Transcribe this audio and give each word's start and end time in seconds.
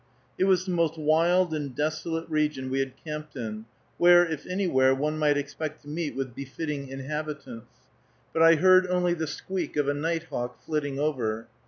It 0.39 0.45
was 0.45 0.65
the 0.65 0.71
most 0.71 0.97
wild 0.97 1.53
and 1.53 1.75
desolate 1.75 2.27
region 2.27 2.71
we 2.71 2.79
had 2.79 2.93
camped 3.03 3.35
in, 3.35 3.65
where, 3.99 4.25
if 4.25 4.47
anywhere, 4.47 4.95
one 4.95 5.15
might 5.19 5.37
expect 5.37 5.83
to 5.83 5.89
meet 5.89 6.15
with 6.15 6.33
befitting 6.33 6.87
inhabitants, 6.87 7.69
but 8.33 8.41
I 8.41 8.55
heard 8.55 8.87
only 8.87 9.13
the 9.13 9.27
squeak 9.27 9.77
of 9.77 9.87
a 9.87 9.93
nighthawk 9.93 10.57
flitting 10.63 10.97
over. 10.97 11.45